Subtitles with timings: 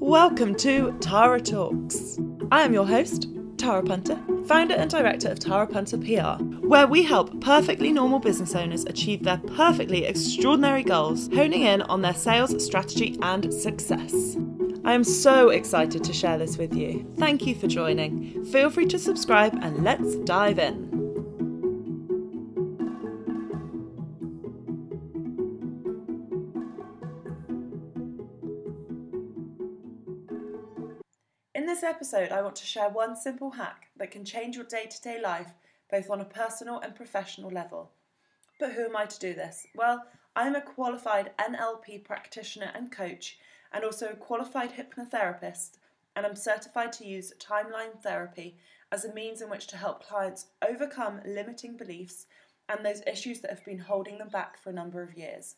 [0.00, 2.18] Welcome to Tara Talks.
[2.50, 7.02] I am your host, Tara Punter, founder and director of Tara Punter PR, where we
[7.02, 12.64] help perfectly normal business owners achieve their perfectly extraordinary goals, honing in on their sales
[12.64, 14.38] strategy and success.
[14.86, 17.06] I am so excited to share this with you.
[17.18, 18.42] Thank you for joining.
[18.46, 20.89] Feel free to subscribe and let's dive in.
[31.90, 35.20] Episode, I want to share one simple hack that can change your day to day
[35.20, 35.50] life,
[35.90, 37.90] both on a personal and professional level.
[38.60, 39.66] But who am I to do this?
[39.74, 40.04] Well,
[40.36, 43.40] I am a qualified NLP practitioner and coach,
[43.72, 45.78] and also a qualified hypnotherapist,
[46.14, 48.56] and I'm certified to use timeline therapy
[48.92, 52.26] as a means in which to help clients overcome limiting beliefs
[52.68, 55.56] and those issues that have been holding them back for a number of years.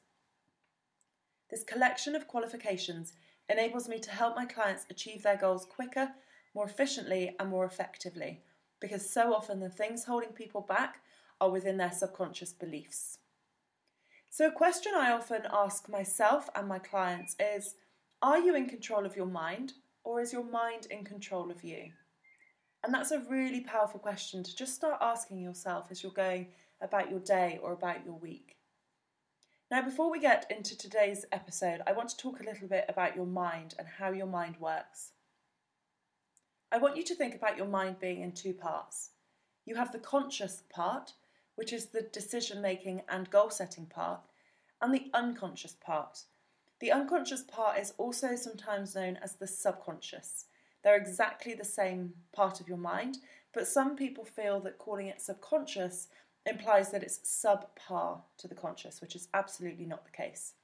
[1.50, 3.12] This collection of qualifications
[3.52, 6.08] enables me to help my clients achieve their goals quicker,
[6.54, 8.42] more efficiently, and more effectively,
[8.80, 10.96] because so often the things holding people back
[11.40, 13.18] are within their subconscious beliefs.
[14.30, 17.74] So, a question I often ask myself and my clients is
[18.22, 19.74] Are you in control of your mind,
[20.04, 21.90] or is your mind in control of you?
[22.84, 26.48] And that's a really powerful question to just start asking yourself as you're going
[26.80, 28.56] about your day or about your week.
[29.72, 33.16] Now, before we get into today's episode, I want to talk a little bit about
[33.16, 35.12] your mind and how your mind works.
[36.70, 39.12] I want you to think about your mind being in two parts.
[39.64, 41.14] You have the conscious part,
[41.54, 44.20] which is the decision making and goal setting part,
[44.82, 46.24] and the unconscious part.
[46.80, 50.44] The unconscious part is also sometimes known as the subconscious.
[50.84, 53.16] They're exactly the same part of your mind,
[53.54, 56.08] but some people feel that calling it subconscious
[56.46, 60.54] implies that it's subpar to the conscious, which is absolutely not the case.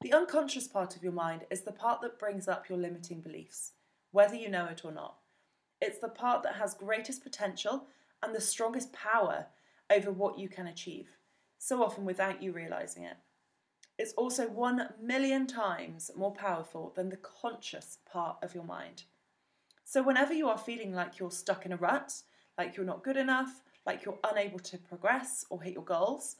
[0.00, 3.72] The unconscious part of your mind is the part that brings up your limiting beliefs,
[4.12, 5.16] whether you know it or not.
[5.80, 7.86] It's the part that has greatest potential
[8.22, 9.46] and the strongest power
[9.90, 11.08] over what you can achieve,
[11.58, 13.16] so often without you realizing it.
[13.98, 19.02] It's also one million times more powerful than the conscious part of your mind.
[19.84, 22.22] So, whenever you are feeling like you're stuck in a rut,
[22.56, 26.36] like you're not good enough, like you're unable to progress or hit your goals,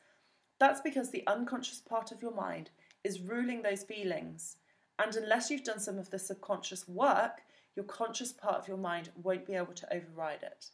[0.60, 2.70] that's because the unconscious part of your mind
[3.02, 4.58] is ruling those feelings.
[5.02, 7.38] And unless you've done some of the subconscious work,
[7.74, 10.66] your conscious part of your mind won't be able to override it.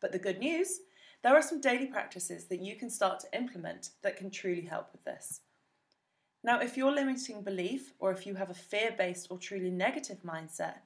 [0.00, 0.80] But the good news
[1.22, 4.92] there are some daily practices that you can start to implement that can truly help
[4.92, 5.40] with this.
[6.44, 10.18] Now, if your limiting belief, or if you have a fear based or truly negative
[10.24, 10.76] mindset,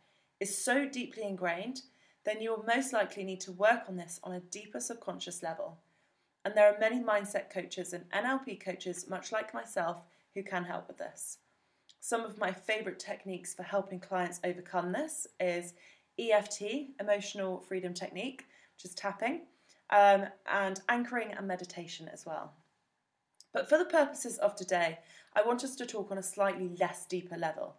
[0.41, 1.83] is so deeply ingrained
[2.25, 5.79] then you will most likely need to work on this on a deeper subconscious level.
[6.45, 10.03] And there are many mindset coaches and NLP coaches, much like myself,
[10.35, 11.39] who can help with this.
[12.01, 15.75] Some of my favourite techniques for helping clients overcome this is
[16.19, 16.63] EFT,
[16.99, 18.45] Emotional Freedom Technique,
[18.75, 19.43] which is tapping,
[19.91, 22.55] um, and anchoring and meditation as well.
[23.53, 25.01] But for the purposes of today,
[25.35, 27.77] I want us to talk on a slightly less deeper level.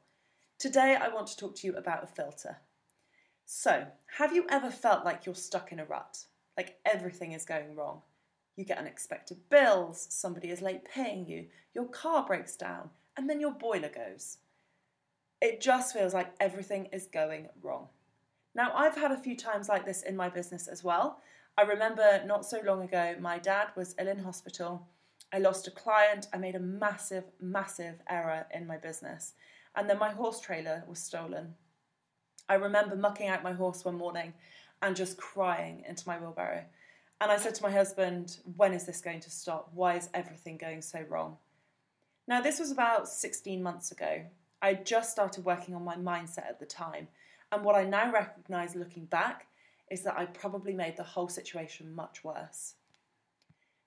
[0.60, 2.58] Today, I want to talk to you about a filter.
[3.54, 3.86] So,
[4.18, 6.24] have you ever felt like you're stuck in a rut?
[6.56, 8.02] Like everything is going wrong?
[8.56, 13.42] You get unexpected bills, somebody is late paying you, your car breaks down, and then
[13.42, 14.38] your boiler goes.
[15.42, 17.90] It just feels like everything is going wrong.
[18.56, 21.20] Now, I've had a few times like this in my business as well.
[21.58, 24.88] I remember not so long ago, my dad was ill in hospital.
[25.34, 26.28] I lost a client.
[26.34, 29.34] I made a massive, massive error in my business.
[29.76, 31.56] And then my horse trailer was stolen.
[32.52, 34.34] I remember mucking out my horse one morning
[34.82, 36.66] and just crying into my wheelbarrow.
[37.22, 39.70] And I said to my husband, When is this going to stop?
[39.74, 41.38] Why is everything going so wrong?
[42.28, 44.24] Now, this was about 16 months ago.
[44.62, 47.08] I just started working on my mindset at the time.
[47.54, 49.48] And what I now recognize looking back
[49.90, 52.74] is that I probably made the whole situation much worse.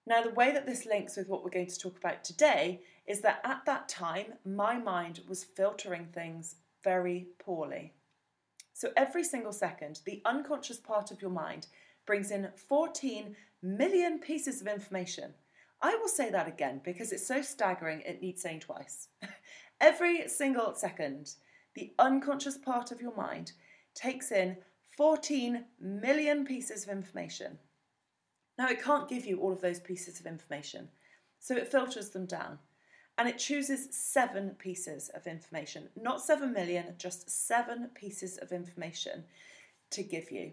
[0.07, 3.21] Now, the way that this links with what we're going to talk about today is
[3.21, 7.93] that at that time, my mind was filtering things very poorly.
[8.75, 11.69] So every single second, the unconscious part of your mind
[12.07, 15.33] brings in 14 million pieces of information.
[15.81, 19.09] I will say that again because it's so staggering it needs saying twice.
[19.81, 21.35] every single second,
[21.75, 23.53] the unconscious part of your mind
[23.95, 24.57] takes in
[24.97, 27.59] 14 million pieces of information.
[28.59, 30.89] Now, it can't give you all of those pieces of information,
[31.39, 32.59] so it filters them down
[33.19, 39.25] and it chooses seven pieces of information, not seven million, just seven pieces of information
[39.91, 40.53] to give you.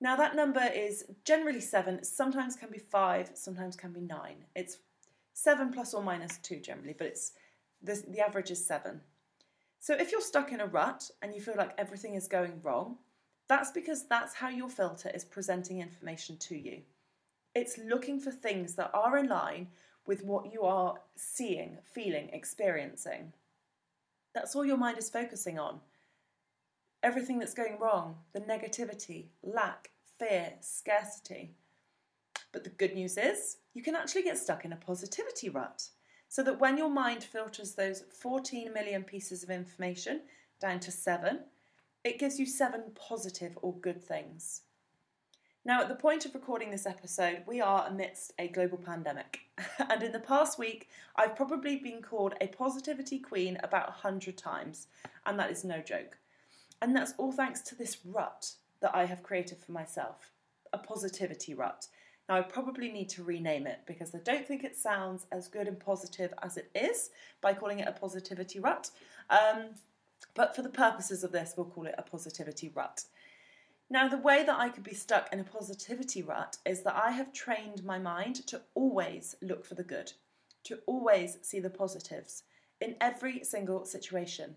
[0.00, 4.44] Now, that number is generally seven, sometimes can be five, sometimes can be nine.
[4.54, 4.78] It's
[5.34, 7.32] seven plus or minus two generally, but it's
[7.82, 9.00] the, the average is seven.
[9.78, 12.98] So if you're stuck in a rut and you feel like everything is going wrong,
[13.48, 16.82] that's because that's how your filter is presenting information to you.
[17.54, 19.68] It's looking for things that are in line
[20.06, 23.32] with what you are seeing, feeling, experiencing.
[24.34, 25.80] That's all your mind is focusing on.
[27.02, 31.54] Everything that's going wrong, the negativity, lack, fear, scarcity.
[32.52, 35.88] But the good news is, you can actually get stuck in a positivity rut.
[36.28, 40.22] So that when your mind filters those 14 million pieces of information
[40.60, 41.40] down to seven,
[42.04, 44.62] it gives you seven positive or good things.
[45.62, 49.40] Now, at the point of recording this episode, we are amidst a global pandemic.
[49.90, 54.86] and in the past week, I've probably been called a positivity queen about 100 times.
[55.26, 56.16] And that is no joke.
[56.80, 60.32] And that's all thanks to this rut that I have created for myself
[60.72, 61.88] a positivity rut.
[62.26, 65.68] Now, I probably need to rename it because I don't think it sounds as good
[65.68, 67.10] and positive as it is
[67.42, 68.90] by calling it a positivity rut.
[69.28, 69.74] Um,
[70.34, 73.04] but for the purposes of this, we'll call it a positivity rut.
[73.92, 77.10] Now, the way that I could be stuck in a positivity rut is that I
[77.10, 80.12] have trained my mind to always look for the good,
[80.64, 82.44] to always see the positives
[82.80, 84.54] in every single situation.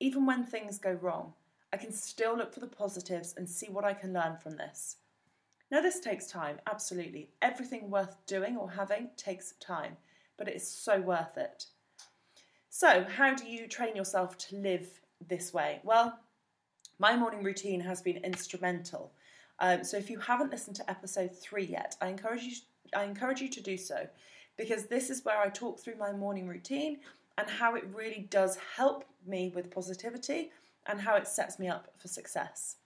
[0.00, 1.34] Even when things go wrong,
[1.70, 4.96] I can still look for the positives and see what I can learn from this.
[5.70, 7.28] Now, this takes time, absolutely.
[7.42, 9.98] Everything worth doing or having takes time,
[10.38, 11.66] but it is so worth it.
[12.70, 14.88] So, how do you train yourself to live
[15.28, 15.80] this way?
[15.84, 16.18] Well,
[17.02, 19.12] my morning routine has been instrumental.
[19.58, 22.52] Um, so if you haven't listened to episode three yet, I encourage you.
[22.94, 24.06] I encourage you to do so
[24.56, 26.98] because this is where I talk through my morning routine
[27.38, 30.52] and how it really does help me with positivity
[30.86, 32.76] and how it sets me up for success.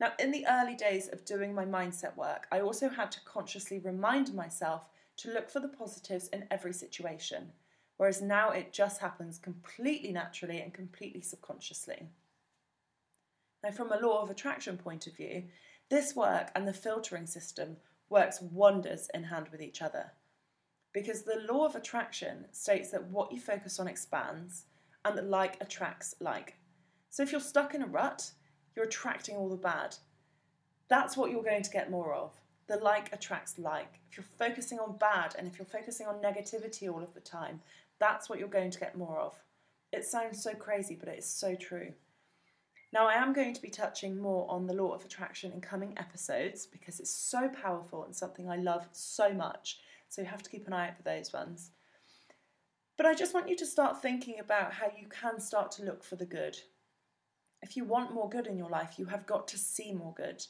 [0.00, 3.80] Now, in the early days of doing my mindset work, I also had to consciously
[3.80, 4.84] remind myself
[5.18, 7.52] to look for the positives in every situation,
[7.98, 12.08] whereas now it just happens completely naturally and completely subconsciously.
[13.62, 15.44] Now, from a law of attraction point of view,
[15.90, 17.76] this work and the filtering system
[18.08, 20.12] works wonders in hand with each other.
[20.92, 24.64] Because the law of attraction states that what you focus on expands
[25.04, 26.56] and that like attracts like.
[27.10, 28.30] So if you're stuck in a rut,
[28.74, 29.96] you're attracting all the bad.
[30.88, 32.32] That's what you're going to get more of.
[32.66, 34.00] The like attracts like.
[34.10, 37.60] If you're focusing on bad and if you're focusing on negativity all of the time,
[37.98, 39.34] that's what you're going to get more of.
[39.92, 41.92] It sounds so crazy, but it is so true.
[42.92, 45.94] Now, I am going to be touching more on the law of attraction in coming
[45.96, 49.78] episodes because it's so powerful and something I love so much.
[50.08, 51.70] So you have to keep an eye out for those ones.
[52.96, 56.02] But I just want you to start thinking about how you can start to look
[56.02, 56.56] for the good.
[57.62, 60.44] If you want more good in your life, you have got to see more good.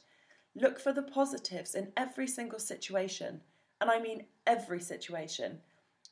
[0.56, 3.40] Look for the positives in every single situation,
[3.80, 5.58] and I mean every situation.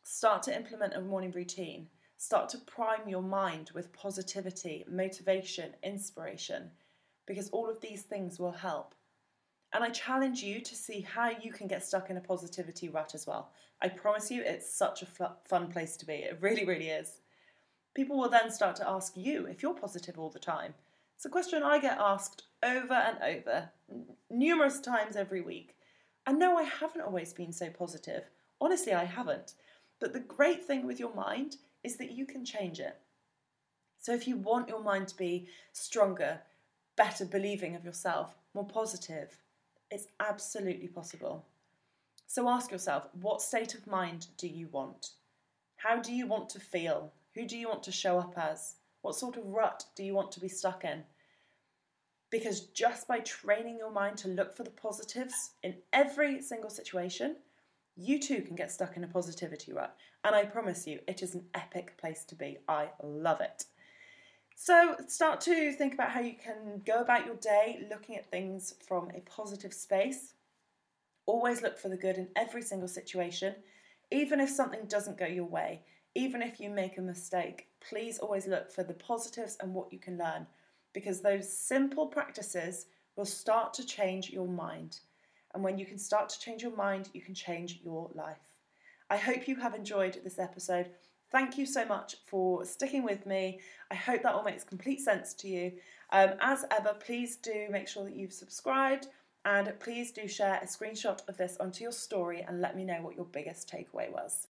[0.04, 1.88] Start to implement a morning routine.
[2.20, 6.68] Start to prime your mind with positivity, motivation, inspiration,
[7.28, 8.96] because all of these things will help.
[9.72, 13.14] And I challenge you to see how you can get stuck in a positivity rut
[13.14, 13.52] as well.
[13.80, 16.14] I promise you, it's such a fun place to be.
[16.14, 17.20] It really, really is.
[17.94, 20.74] People will then start to ask you if you're positive all the time.
[21.14, 23.70] It's a question I get asked over and over,
[24.28, 25.76] numerous times every week.
[26.26, 28.24] And no, I haven't always been so positive.
[28.60, 29.54] Honestly, I haven't.
[30.00, 32.98] But the great thing with your mind is that you can change it.
[33.98, 36.38] So if you want your mind to be stronger,
[36.98, 39.38] better believing of yourself, more positive,
[39.90, 41.46] it's absolutely possible.
[42.26, 45.12] So ask yourself what state of mind do you want?
[45.76, 47.10] How do you want to feel?
[47.34, 48.74] Who do you want to show up as?
[49.00, 51.04] What sort of rut do you want to be stuck in?
[52.30, 57.36] Because just by training your mind to look for the positives in every single situation,
[57.98, 59.96] you too can get stuck in a positivity rut.
[60.24, 62.58] And I promise you, it is an epic place to be.
[62.68, 63.64] I love it.
[64.54, 68.74] So, start to think about how you can go about your day looking at things
[68.86, 70.34] from a positive space.
[71.26, 73.54] Always look for the good in every single situation,
[74.10, 75.82] even if something doesn't go your way,
[76.14, 77.68] even if you make a mistake.
[77.80, 80.46] Please always look for the positives and what you can learn
[80.92, 82.86] because those simple practices
[83.16, 85.00] will start to change your mind.
[85.54, 88.36] And when you can start to change your mind, you can change your life.
[89.10, 90.90] I hope you have enjoyed this episode.
[91.30, 93.60] Thank you so much for sticking with me.
[93.90, 95.72] I hope that all makes complete sense to you.
[96.10, 99.08] Um, as ever, please do make sure that you've subscribed
[99.44, 103.00] and please do share a screenshot of this onto your story and let me know
[103.02, 104.48] what your biggest takeaway was.